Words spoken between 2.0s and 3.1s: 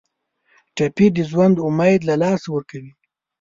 له لاسه ورکوي.